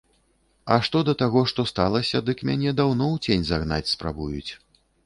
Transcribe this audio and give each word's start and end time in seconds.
А 0.75 0.77
што 0.87 1.01
да 1.09 1.13
таго, 1.21 1.43
што 1.53 1.67
сталася, 1.73 2.23
дык 2.31 2.43
мяне 2.53 2.75
даўно 2.81 3.13
ў 3.13 3.17
цень 3.29 3.47
загнаць 3.53 3.93
спрабуюць. 3.97 4.51